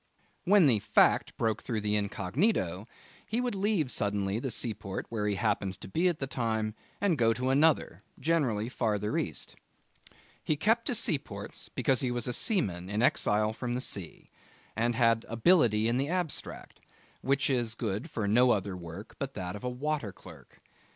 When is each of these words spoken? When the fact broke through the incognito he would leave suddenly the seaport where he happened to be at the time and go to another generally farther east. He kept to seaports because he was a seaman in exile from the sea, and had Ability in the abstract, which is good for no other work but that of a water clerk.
When 0.45 0.65
the 0.65 0.79
fact 0.79 1.37
broke 1.37 1.61
through 1.61 1.81
the 1.81 1.95
incognito 1.95 2.87
he 3.27 3.39
would 3.39 3.53
leave 3.53 3.91
suddenly 3.91 4.39
the 4.39 4.49
seaport 4.49 5.05
where 5.09 5.27
he 5.27 5.35
happened 5.35 5.79
to 5.79 5.87
be 5.87 6.07
at 6.07 6.17
the 6.17 6.25
time 6.25 6.73
and 6.99 7.19
go 7.19 7.33
to 7.33 7.49
another 7.51 8.01
generally 8.19 8.67
farther 8.67 9.15
east. 9.15 9.55
He 10.43 10.55
kept 10.55 10.85
to 10.87 10.95
seaports 10.95 11.69
because 11.69 11.99
he 11.99 12.09
was 12.09 12.27
a 12.27 12.33
seaman 12.33 12.89
in 12.89 13.03
exile 13.03 13.53
from 13.53 13.75
the 13.75 13.79
sea, 13.79 14.27
and 14.75 14.95
had 14.95 15.23
Ability 15.29 15.87
in 15.87 15.97
the 15.97 16.09
abstract, 16.09 16.79
which 17.21 17.47
is 17.47 17.75
good 17.75 18.09
for 18.09 18.27
no 18.27 18.49
other 18.49 18.75
work 18.75 19.15
but 19.19 19.35
that 19.35 19.55
of 19.55 19.63
a 19.63 19.69
water 19.69 20.11
clerk. 20.11 20.57